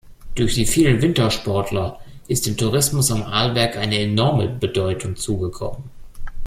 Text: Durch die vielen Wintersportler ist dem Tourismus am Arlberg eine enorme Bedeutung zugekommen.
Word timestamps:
Durch 0.33 0.55
die 0.55 0.65
vielen 0.65 0.99
Wintersportler 1.03 1.99
ist 2.27 2.47
dem 2.47 2.57
Tourismus 2.57 3.11
am 3.11 3.21
Arlberg 3.21 3.77
eine 3.77 3.99
enorme 3.99 4.47
Bedeutung 4.47 5.15
zugekommen. 5.15 5.91